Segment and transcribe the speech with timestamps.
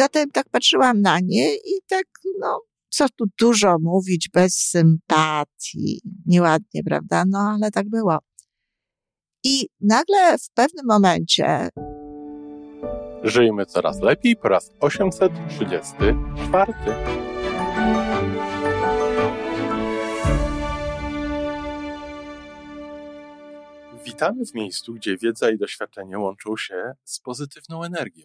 [0.00, 2.06] Zatem tak patrzyłam na nie i tak,
[2.38, 6.00] no, co tu dużo mówić bez sympatii.
[6.26, 7.24] Nieładnie, prawda?
[7.28, 8.18] No, ale tak było.
[9.44, 11.68] I nagle w pewnym momencie.
[13.22, 16.72] Żyjmy coraz lepiej po raz 834.
[24.04, 28.24] Witamy w miejscu, gdzie wiedza i doświadczenie łączą się z pozytywną energią.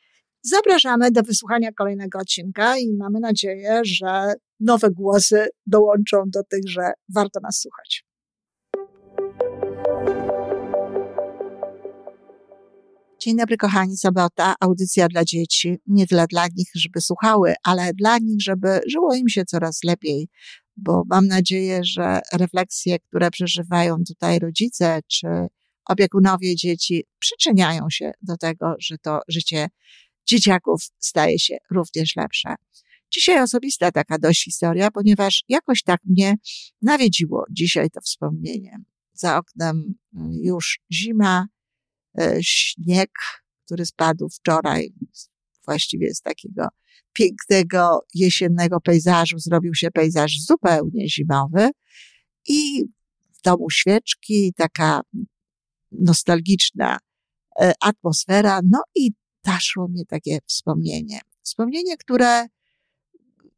[0.43, 6.91] Zapraszamy do wysłuchania kolejnego odcinka i mamy nadzieję, że nowe głosy dołączą do tych, że
[7.15, 8.05] warto nas słuchać.
[13.19, 13.97] Dzień dobry, kochani.
[13.97, 15.77] Sobota, audycja dla dzieci.
[15.87, 20.29] Nie dla, dla nich, żeby słuchały, ale dla nich, żeby żyło im się coraz lepiej,
[20.77, 25.27] bo mam nadzieję, że refleksje, które przeżywają tutaj rodzice czy
[25.89, 29.67] opiekunowie dzieci, przyczyniają się do tego, że to życie
[30.27, 32.55] dzieciaków staje się również lepsze.
[33.13, 36.35] Dzisiaj osobista taka dość historia, ponieważ jakoś tak mnie
[36.81, 38.77] nawiedziło dzisiaj to wspomnienie.
[39.13, 41.47] Za oknem mm, już zima,
[42.19, 43.09] e, śnieg,
[43.65, 44.93] który spadł wczoraj,
[45.65, 46.67] właściwie z takiego
[47.13, 51.69] pięknego jesiennego pejzażu zrobił się pejzaż zupełnie zimowy
[52.47, 52.83] i
[53.39, 55.01] w domu świeczki, taka
[55.91, 56.97] nostalgiczna
[57.61, 59.11] e, atmosfera, no i
[59.41, 61.19] taszło mnie takie wspomnienie.
[61.43, 62.45] Wspomnienie, które,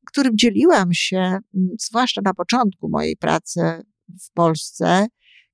[0.05, 1.37] którym dzieliłam się,
[1.79, 3.61] zwłaszcza na początku mojej pracy
[4.21, 5.07] w Polsce,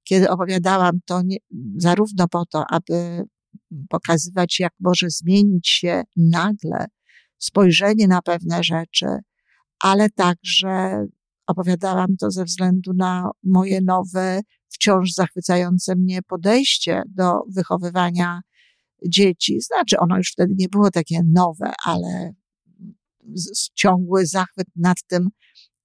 [0.03, 1.38] kiedy opowiadałam to nie,
[1.78, 3.23] zarówno po to, aby
[3.89, 6.85] pokazywać, jak może zmienić się nagle
[7.38, 9.06] spojrzenie na pewne rzeczy,
[9.79, 11.06] ale także
[11.47, 18.41] opowiadałam to ze względu na moje nowe, wciąż zachwycające mnie podejście do wychowywania
[19.07, 19.61] dzieci.
[19.61, 22.33] Znaczy, ono już wtedy nie było takie nowe, ale
[23.73, 25.29] ciągły zachwyt nad tym,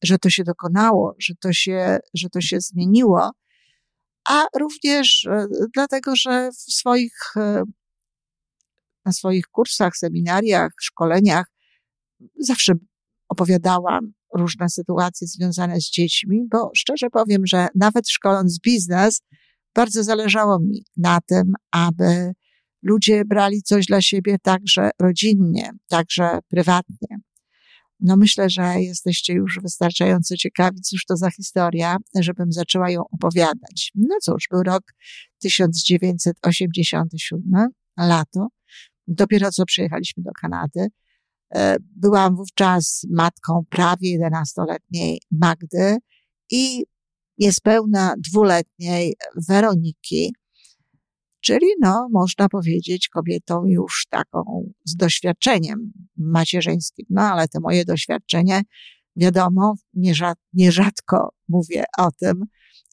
[0.05, 3.31] że to się dokonało, że to się, że to się zmieniło,
[4.29, 7.63] a również e, dlatego, że w swoich, e,
[9.05, 11.47] na swoich kursach, seminariach, szkoleniach
[12.39, 12.73] zawsze
[13.29, 19.23] opowiadałam różne sytuacje związane z dziećmi, bo szczerze powiem, że nawet szkoląc biznes,
[19.75, 22.33] bardzo zależało mi na tym, aby
[22.85, 27.19] ludzie brali coś dla siebie także rodzinnie, także prywatnie.
[28.01, 33.93] No myślę, że jesteście już wystarczająco ciekawi, cóż to za historia, żebym zaczęła ją opowiadać.
[33.95, 34.83] No cóż, był rok
[35.39, 37.69] 1987,
[37.99, 38.49] lato.
[39.07, 40.87] Dopiero co przyjechaliśmy do Kanady.
[41.55, 45.97] E, byłam wówczas matką prawie 11-letniej Magdy
[46.51, 46.85] i
[47.39, 49.17] niespełna dwuletniej
[49.49, 50.35] Weroniki,
[51.45, 57.07] czyli no, można powiedzieć kobietą już taką z doświadczeniem macierzyńskim.
[57.11, 58.63] No ale to moje doświadczenie,
[59.17, 59.75] wiadomo,
[60.53, 62.45] nierzadko mówię o tym,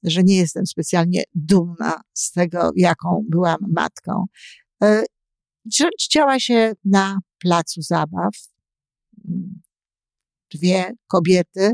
[0.03, 4.25] że nie jestem specjalnie dumna z tego, jaką byłam matką.
[4.83, 5.03] E,
[6.11, 8.33] działa się na placu zabaw.
[10.53, 11.71] Dwie kobiety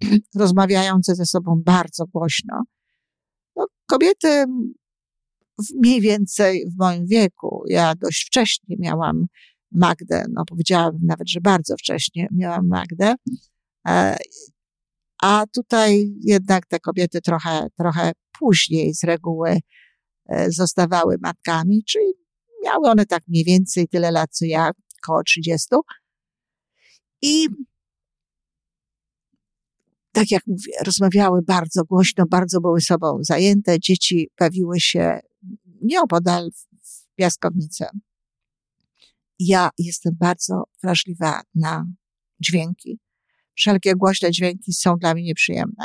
[0.34, 2.62] rozmawiające ze sobą bardzo głośno.
[3.56, 4.44] No, kobiety
[5.74, 7.64] mniej więcej w moim wieku.
[7.68, 9.26] Ja dość wcześnie miałam
[9.72, 13.14] Magdę, no powiedziałabym nawet, że bardzo wcześnie miałam Magdę.
[13.88, 14.16] E,
[15.22, 19.58] a tutaj jednak te kobiety trochę, trochę później z reguły
[20.28, 22.12] e, zostawały matkami, czyli
[22.64, 24.70] miały one tak mniej więcej tyle lat co ja,
[25.02, 25.68] około 30.
[27.22, 27.48] I
[30.12, 33.80] tak jak mówię, rozmawiały bardzo głośno, bardzo były sobą zajęte.
[33.80, 35.20] Dzieci bawiły się
[35.82, 36.50] nieopodal
[36.82, 37.88] w piaskownicę.
[39.38, 41.86] Ja jestem bardzo wrażliwa na
[42.40, 42.98] dźwięki.
[43.54, 45.84] Wszelkie głośne dźwięki są dla mnie nieprzyjemne.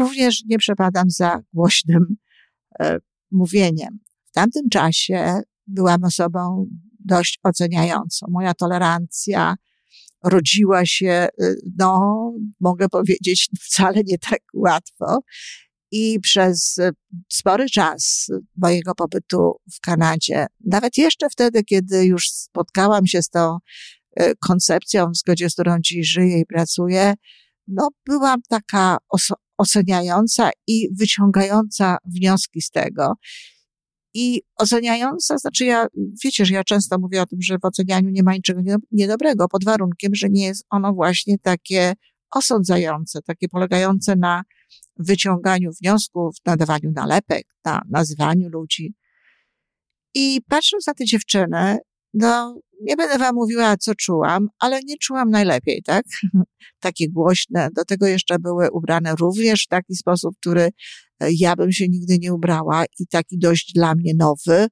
[0.00, 2.16] Również nie przepadam za głośnym
[2.80, 2.98] e,
[3.30, 3.98] mówieniem.
[4.24, 6.66] W tamtym czasie byłam osobą
[7.04, 8.26] dość oceniającą.
[8.30, 9.54] Moja tolerancja
[10.24, 11.28] rodziła się, e,
[11.78, 15.18] no, mogę powiedzieć, wcale nie tak łatwo.
[15.92, 16.90] I przez e,
[17.28, 23.58] spory czas mojego pobytu w Kanadzie, nawet jeszcze wtedy, kiedy już spotkałam się z tą
[24.16, 27.14] e, koncepcją, w zgodzie z którą dziś żyję i pracuję,
[27.68, 28.98] no, byłam taka
[29.58, 33.12] oceniająca i wyciągająca wnioski z tego.
[34.14, 35.86] I oceniająca, znaczy ja,
[36.24, 38.60] wiecie, że ja często mówię o tym, że w ocenianiu nie ma niczego
[38.90, 41.92] niedobrego, pod warunkiem, że nie jest ono właśnie takie
[42.30, 44.42] osądzające, takie polegające na
[44.98, 48.94] wyciąganiu wniosków, nadawaniu nalepek, na nazywaniu ludzi.
[50.14, 51.78] I patrząc na te dziewczyny,
[52.14, 56.04] no, nie będę wam mówiła, co czułam, ale nie czułam najlepiej, tak?
[56.80, 57.68] Takie głośne.
[57.76, 60.70] Do tego jeszcze były ubrane również w taki sposób, który
[61.20, 64.66] e, ja bym się nigdy nie ubrała i taki dość dla mnie nowy.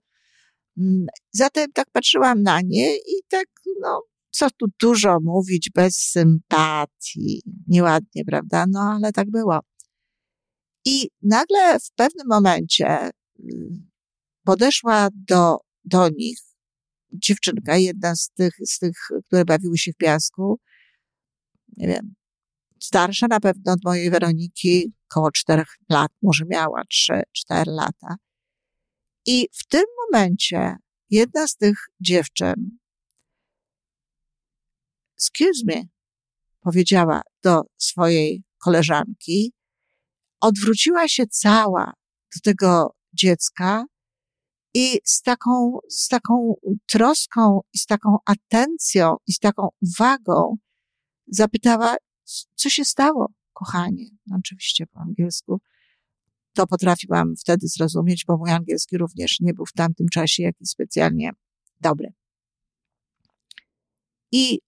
[0.78, 3.46] Mm, zatem tak patrzyłam na nie i tak,
[3.80, 7.42] no, co tu dużo mówić, bez sympatii.
[7.68, 8.64] Nieładnie, prawda?
[8.68, 9.60] No, ale tak było.
[10.90, 13.90] I nagle w pewnym momencie mm,
[14.44, 16.38] podeszła do, do nich
[17.12, 18.96] dziewczynka, jedna z tych, z tych,
[19.26, 20.60] które bawiły się w piasku,
[21.76, 22.14] nie wiem,
[22.80, 28.16] starsza na pewno od mojej Weroniki, około czterech lat, może miała trzy, cztery lata.
[29.26, 30.76] I w tym momencie
[31.10, 32.78] jedna z tych dziewczyn,
[35.18, 35.82] excuse me,
[36.60, 39.52] powiedziała do swojej koleżanki,
[40.40, 41.92] odwróciła się cała
[42.34, 43.84] do tego dziecka
[44.74, 46.54] i z taką, z taką
[46.86, 50.56] troską i z taką atencją i z taką uwagą
[51.26, 51.96] zapytała,
[52.54, 54.04] co się stało, kochanie?
[54.26, 55.60] No, oczywiście po angielsku.
[56.54, 61.30] To potrafiłam wtedy zrozumieć, bo mój angielski również nie był w tamtym czasie jakiś specjalnie
[61.80, 62.12] dobry.
[64.32, 64.58] I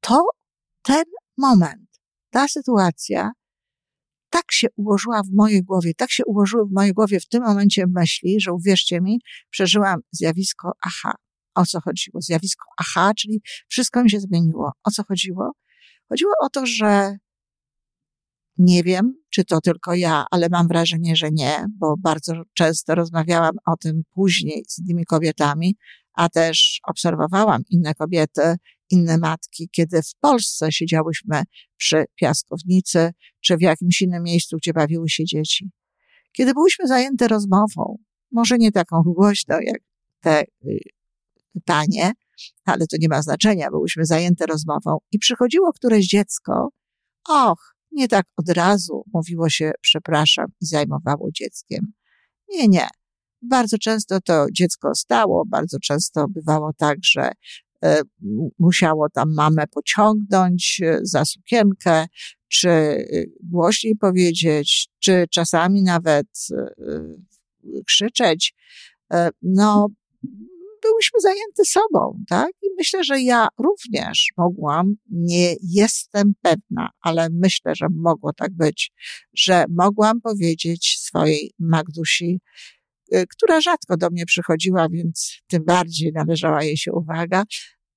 [0.00, 0.24] to,
[0.82, 1.04] ten
[1.36, 2.00] moment,
[2.30, 3.32] ta sytuacja
[4.36, 7.84] tak się ułożyła w mojej głowie, tak się ułożyły w mojej głowie w tym momencie
[7.94, 11.12] myśli, że uwierzcie mi, przeżyłam zjawisko aha.
[11.54, 12.20] O co chodziło?
[12.20, 14.72] Zjawisko aha, czyli wszystko mi się zmieniło.
[14.84, 15.52] O co chodziło?
[16.08, 17.16] Chodziło o to, że
[18.58, 23.56] nie wiem, czy to tylko ja, ale mam wrażenie, że nie, bo bardzo często rozmawiałam
[23.66, 25.76] o tym później z innymi kobietami,
[26.12, 28.56] a też obserwowałam inne kobiety,
[28.90, 31.42] inne matki, kiedy w Polsce siedziałyśmy
[31.76, 33.10] przy piaskownicy,
[33.40, 35.70] czy w jakimś innym miejscu, gdzie bawiły się dzieci.
[36.32, 37.98] Kiedy byłyśmy zajęte rozmową,
[38.32, 39.82] może nie taką głośną jak
[40.20, 40.78] te y,
[41.64, 42.12] panie,
[42.64, 46.68] ale to nie ma znaczenia, byłyśmy zajęte rozmową i przychodziło któreś dziecko,
[47.28, 51.92] och, nie tak od razu mówiło się przepraszam i zajmowało dzieckiem.
[52.48, 52.88] Nie, nie.
[53.42, 57.32] Bardzo często to dziecko stało, bardzo często bywało tak, że
[58.58, 62.06] musiało tam mamę pociągnąć e, za sukienkę,
[62.48, 63.06] czy e,
[63.42, 66.26] głośniej powiedzieć, czy czasami nawet
[67.86, 68.54] krzyczeć.
[69.42, 69.88] No,
[70.82, 72.50] byłyśmy zajęte sobą, tak?
[72.62, 78.92] I myślę, że ja również mogłam, nie jestem pewna, ale myślę, że mogło tak być,
[79.34, 82.40] że mogłam powiedzieć swojej Magdusi,
[83.30, 87.44] która rzadko do mnie przychodziła, więc tym bardziej należała jej się uwaga,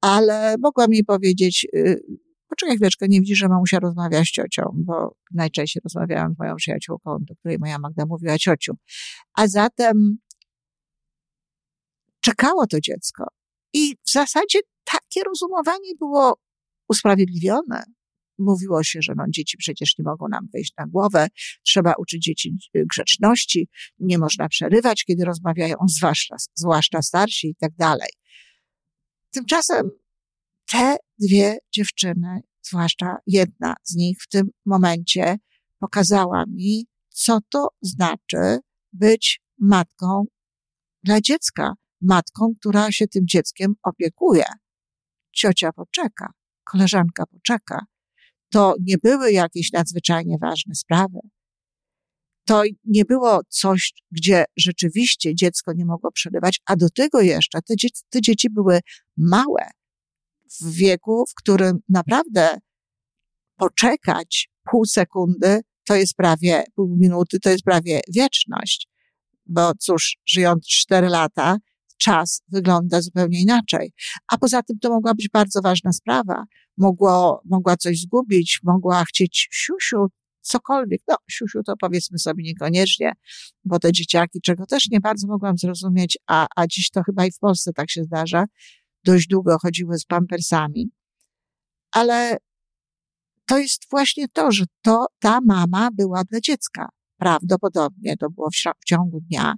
[0.01, 2.01] ale mogłam jej powiedzieć, y,
[2.49, 7.17] poczekaj chwileczkę, nie widzisz, że mamusia rozmawia z ciocią, bo najczęściej rozmawiałam z moją przyjaciółką,
[7.21, 8.73] do której moja Magda mówiła ciociu.
[9.33, 10.17] A zatem
[12.21, 13.27] czekało to dziecko.
[13.73, 16.39] I w zasadzie takie rozumowanie było
[16.89, 17.83] usprawiedliwione.
[18.39, 21.27] Mówiło się, że no, dzieci przecież nie mogą nam wejść na głowę,
[21.63, 23.67] trzeba uczyć dzieci grzeczności,
[23.99, 28.09] nie można przerywać, kiedy rozmawiają, zwłaszcza, zwłaszcza starsi i tak dalej.
[29.31, 29.89] Tymczasem
[30.65, 35.37] te dwie dziewczyny, zwłaszcza jedna z nich w tym momencie
[35.79, 38.59] pokazała mi, co to znaczy
[38.93, 40.25] być matką
[41.03, 44.45] dla dziecka, matką, która się tym dzieckiem opiekuje.
[45.31, 46.31] Ciocia poczeka,
[46.63, 47.85] koleżanka poczeka.
[48.49, 51.19] To nie były jakieś nadzwyczajnie ważne sprawy.
[52.45, 57.75] To nie było coś, gdzie rzeczywiście dziecko nie mogło przerywać, a do tego jeszcze te,
[57.75, 58.79] dzieci, te dzieci były
[59.17, 59.69] małe,
[60.61, 62.57] w wieku, w którym naprawdę
[63.57, 68.87] poczekać pół sekundy to jest prawie pół minuty, to jest prawie wieczność.
[69.45, 71.57] Bo cóż, żyjąc cztery lata,
[71.99, 73.93] czas wygląda zupełnie inaczej.
[74.27, 76.43] A poza tym to mogła być bardzo ważna sprawa.
[76.77, 80.07] Mogło, mogła coś zgubić, mogła chcieć siusiu,
[80.41, 81.01] cokolwiek.
[81.07, 83.13] No, siusiu to powiedzmy sobie niekoniecznie,
[83.65, 87.31] bo te dzieciaki, czego też nie bardzo mogłam zrozumieć, a, a dziś to chyba i
[87.31, 88.45] w Polsce tak się zdarza,
[89.03, 90.89] dość długo chodziły z pampersami.
[91.91, 92.37] Ale
[93.45, 96.89] to jest właśnie to, że to ta mama była dla dziecka.
[97.17, 99.53] Prawdopodobnie to było w, w ciągu dnia.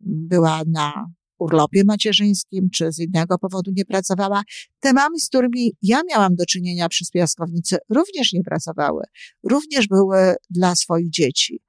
[0.00, 1.06] Była na
[1.38, 4.42] urlopie macierzyńskim, czy z innego powodu nie pracowała.
[4.80, 9.04] Te mamy, z którymi ja miałam do czynienia przez piaskownicy, również nie pracowały.
[9.50, 11.60] Również były dla swoich dzieci.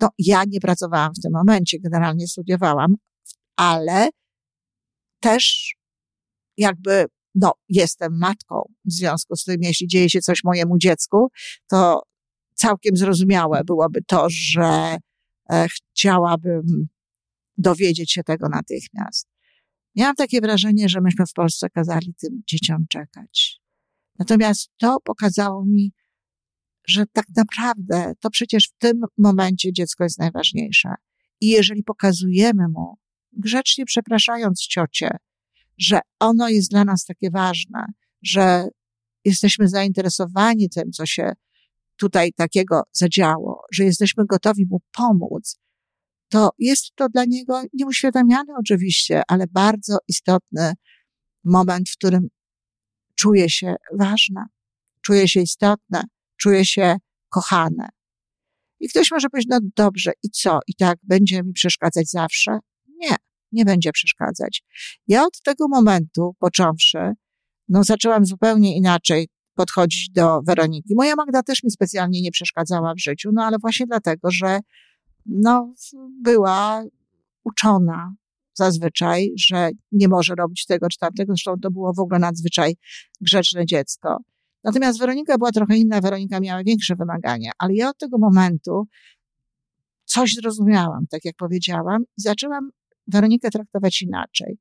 [0.00, 2.94] No, ja nie pracowałam w tym momencie, generalnie studiowałam,
[3.56, 4.08] ale
[5.20, 5.74] też
[6.56, 7.04] jakby,
[7.34, 11.28] no, jestem matką, w związku z tym, jeśli dzieje się coś mojemu dziecku,
[11.70, 12.02] to
[12.54, 14.96] całkiem zrozumiałe byłoby to, że
[15.50, 16.88] e, chciałabym
[17.58, 19.28] dowiedzieć się tego natychmiast.
[19.96, 23.60] Miałam takie wrażenie, że myśmy w Polsce kazali tym dzieciom czekać.
[24.18, 25.92] Natomiast to pokazało mi,
[26.88, 30.88] że tak naprawdę to przecież w tym momencie dziecko jest najważniejsze.
[31.40, 32.98] I jeżeli pokazujemy mu,
[33.32, 35.10] grzecznie przepraszając ciocię,
[35.78, 37.86] że ono jest dla nas takie ważne,
[38.22, 38.68] że
[39.24, 41.32] jesteśmy zainteresowani tym, co się
[41.96, 45.58] tutaj takiego zadziało, że jesteśmy gotowi mu pomóc,
[46.28, 50.72] to jest to dla niego nieuświadamiany oczywiście, ale bardzo istotny
[51.44, 52.28] moment, w którym
[53.14, 54.46] czuje się ważna,
[55.00, 56.04] czuje się istotna,
[56.36, 56.96] czuje się
[57.28, 57.88] kochane.
[58.80, 60.60] I ktoś może powiedzieć, no dobrze, i co?
[60.66, 62.58] I tak będzie mi przeszkadzać zawsze?
[63.00, 63.16] Nie,
[63.52, 64.62] nie będzie przeszkadzać.
[65.06, 67.12] Ja od tego momentu, począwszy,
[67.68, 70.94] no zaczęłam zupełnie inaczej podchodzić do Weroniki.
[70.96, 74.60] Moja Magda też mi specjalnie nie przeszkadzała w życiu, no ale właśnie dlatego, że
[75.28, 75.74] no,
[76.22, 76.84] była
[77.44, 78.14] uczona
[78.54, 81.32] zazwyczaj, że nie może robić tego czy tamtego.
[81.32, 82.76] Zresztą to było w ogóle nadzwyczaj
[83.20, 84.18] grzeczne dziecko.
[84.64, 86.00] Natomiast Weronika była trochę inna.
[86.00, 88.86] Weronika miała większe wymagania, ale ja od tego momentu
[90.04, 92.70] coś zrozumiałam, tak jak powiedziałam, i zaczęłam
[93.06, 94.58] Weronikę traktować inaczej.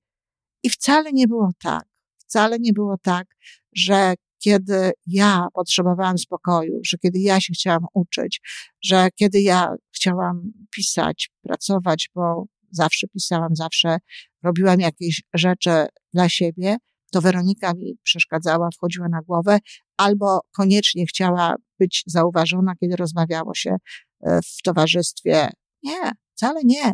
[0.63, 1.85] I wcale nie było tak,
[2.17, 3.27] wcale nie było tak,
[3.75, 4.13] że
[4.45, 8.41] kiedy ja potrzebowałam spokoju, że kiedy ja się chciałam uczyć,
[8.83, 13.97] że kiedy ja chciałam pisać, pracować, bo zawsze pisałam, zawsze
[14.43, 16.77] robiłam jakieś rzeczy dla siebie,
[17.11, 19.59] to Weronika mi przeszkadzała, wchodziła na głowę,
[19.97, 23.75] albo koniecznie chciała być zauważona, kiedy rozmawiało się
[24.21, 25.49] e, w towarzystwie.
[25.83, 26.91] Nie, wcale nie,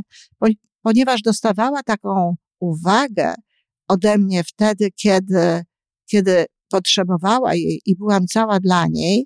[0.81, 3.35] ponieważ dostawała taką uwagę
[3.87, 5.63] ode mnie wtedy, kiedy,
[6.05, 9.25] kiedy potrzebowała jej i byłam cała dla niej,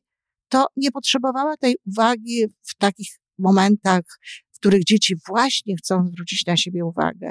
[0.49, 4.03] to nie potrzebowała tej uwagi w takich momentach,
[4.51, 7.29] w których dzieci właśnie chcą zwrócić na siebie uwagę.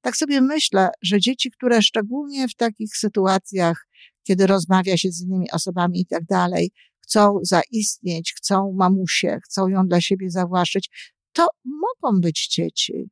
[0.00, 3.86] Tak sobie myślę, że dzieci, które szczególnie w takich sytuacjach,
[4.22, 6.70] kiedy rozmawia się z innymi osobami i tak dalej,
[7.00, 13.10] chcą zaistnieć, chcą mamusię, chcą ją dla siebie zawłaszczyć, to mogą być dzieci,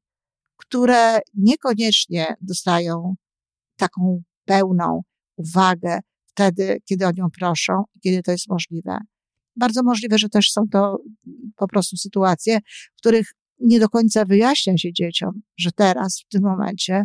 [0.56, 3.14] które niekoniecznie dostają
[3.76, 5.02] taką pełną
[5.36, 8.98] uwagę wtedy, kiedy o nią proszą i kiedy to jest możliwe.
[9.56, 10.98] Bardzo możliwe, że też są to
[11.56, 12.58] po prostu sytuacje,
[12.96, 13.26] w których
[13.60, 17.04] nie do końca wyjaśnia się dzieciom, że teraz, w tym momencie,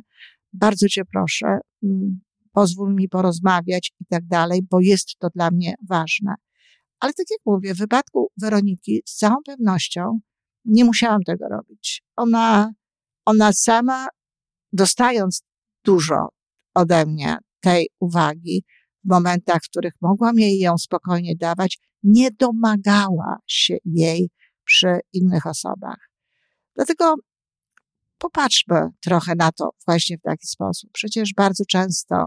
[0.54, 2.22] bardzo cię proszę, mm,
[2.52, 6.36] pozwól mi porozmawiać i tak dalej, bo jest to dla mnie ważne.
[7.00, 10.20] Ale tak jak mówię, w wypadku Weroniki z całą pewnością
[10.66, 12.04] nie musiałam tego robić.
[12.16, 12.74] Ona,
[13.26, 14.08] ona sama,
[14.74, 15.44] dostając
[15.86, 16.30] dużo
[16.74, 18.64] ode mnie tej uwagi,
[19.04, 24.30] w momentach, w których mogłam jej ją spokojnie dawać, nie domagała się jej
[24.64, 26.10] przy innych osobach.
[26.76, 27.16] Dlatego
[28.18, 30.90] popatrzmy trochę na to właśnie w taki sposób.
[30.94, 32.26] Przecież bardzo często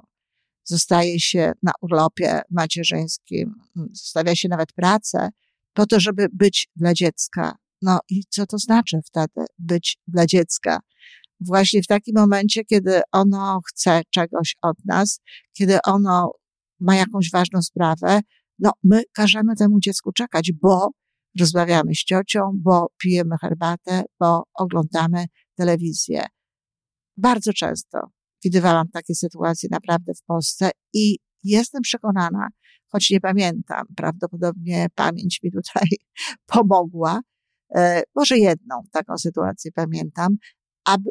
[0.65, 3.55] zostaje się na urlopie macierzyńskim,
[3.93, 5.29] zostawia się nawet pracę
[5.73, 7.57] po to, żeby być dla dziecka.
[7.83, 10.81] No i co to znaczy wtedy być dla dziecka?
[11.41, 15.21] Właśnie w takim momencie, kiedy ono chce czegoś od nas,
[15.53, 16.33] kiedy ono
[16.81, 18.21] ma jakąś ważną sprawę,
[18.59, 20.91] no my każemy temu dziecku czekać, bo
[21.41, 25.27] rozmawiamy z ciocią, bo pijemy herbatę, bo oglądamy
[25.57, 26.27] telewizję.
[27.17, 27.99] Bardzo często
[28.45, 32.49] widywałam takie sytuacje naprawdę w Polsce i jestem przekonana,
[32.89, 35.89] choć nie pamiętam, prawdopodobnie pamięć mi tutaj
[36.55, 37.21] pomogła,
[37.75, 40.37] e, może jedną taką sytuację pamiętam,
[40.85, 41.11] aby,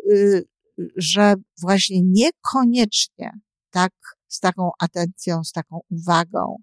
[0.98, 3.32] że właśnie niekoniecznie
[3.70, 3.92] tak
[4.28, 6.56] z taką atencją, z taką uwagą,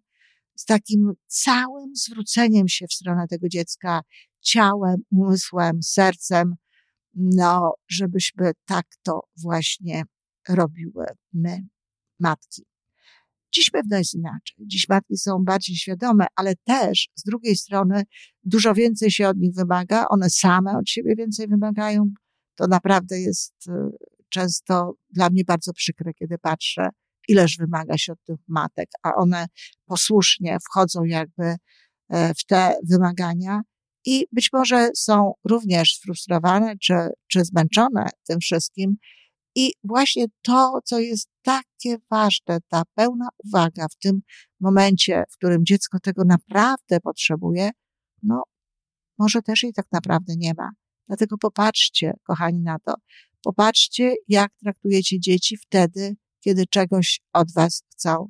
[0.57, 4.00] z takim całym zwróceniem się w stronę tego dziecka
[4.40, 6.55] ciałem, umysłem, sercem,
[7.14, 10.02] no, żebyśmy tak to właśnie
[10.49, 11.67] robiły my,
[12.21, 12.62] matki.
[13.55, 14.67] Dziś pewno jest inaczej.
[14.67, 18.02] Dziś matki są bardziej świadome, ale też z drugiej strony
[18.45, 20.07] dużo więcej się od nich wymaga.
[20.09, 22.12] One same od siebie więcej wymagają.
[22.61, 23.73] To naprawdę jest y,
[24.29, 26.88] często dla mnie bardzo przykre, kiedy patrzę,
[27.29, 29.47] ileż wymaga się od tych matek, a one
[29.87, 31.55] posłusznie wchodzą jakby
[32.09, 33.61] e, w te wymagania
[34.05, 36.95] i być może są również sfrustrowane czy,
[37.26, 38.97] czy zmęczone tym wszystkim
[39.55, 44.21] I właśnie to, co jest takie ważne, ta pełna uwaga w tym
[44.61, 47.71] momencie, w którym dziecko tego naprawdę potrzebuje,
[48.23, 48.43] no,
[49.19, 50.71] może też jej tak naprawdę nie ma.
[51.11, 52.95] Dlatego popatrzcie, kochani, na to.
[53.43, 58.29] Popatrzcie, jak traktujecie dzieci wtedy, kiedy czegoś od was chcą.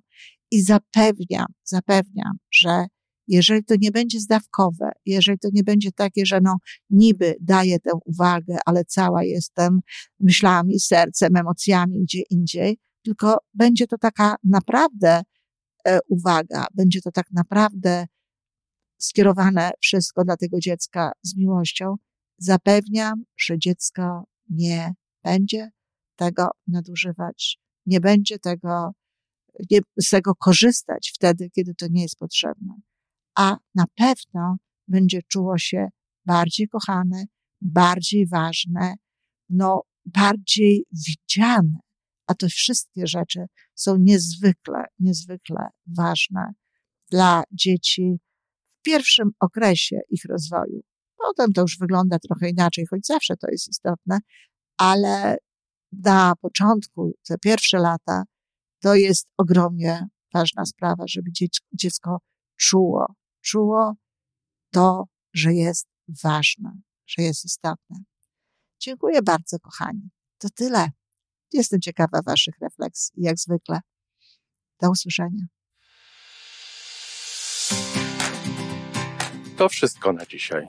[0.50, 2.86] I zapewniam, zapewniam, że
[3.28, 6.56] jeżeli to nie będzie zdawkowe, jeżeli to nie będzie takie, że no
[6.90, 9.80] niby daję tę uwagę, ale cała jestem
[10.20, 15.22] myślami, sercem, emocjami gdzie indziej, tylko będzie to taka naprawdę
[15.86, 18.06] e, uwaga, będzie to tak naprawdę
[18.98, 21.96] skierowane wszystko dla tego dziecka z miłością,
[22.40, 24.94] zapewniam, że dziecko nie
[25.24, 25.70] będzie
[26.16, 28.92] tego nadużywać, nie będzie tego,
[29.70, 32.74] nie, z tego korzystać wtedy, kiedy to nie jest potrzebne
[33.40, 34.56] a na pewno
[34.88, 35.88] będzie czuło się
[36.24, 37.24] bardziej kochane,
[37.60, 38.94] bardziej ważne,
[39.48, 41.78] no, bardziej widziane.
[42.26, 43.44] A te wszystkie rzeczy
[43.74, 46.52] są niezwykle, niezwykle ważne
[47.10, 48.20] dla dzieci
[48.78, 50.80] w pierwszym okresie ich rozwoju.
[51.26, 54.18] Potem to już wygląda trochę inaczej, choć zawsze to jest istotne,
[54.76, 55.36] ale
[55.92, 58.22] na początku, te pierwsze lata,
[58.80, 61.30] to jest ogromnie ważna sprawa, żeby
[61.72, 62.18] dziecko
[62.56, 63.94] czuło, czuło
[64.70, 65.88] to, że jest
[66.22, 66.72] ważne,
[67.06, 67.96] że jest istotne.
[68.80, 70.10] Dziękuję bardzo, kochani.
[70.38, 70.90] To tyle.
[71.52, 73.80] Jestem ciekawa Waszych refleksji, jak zwykle.
[74.80, 75.44] Do usłyszenia.
[79.56, 80.68] To wszystko na dzisiaj.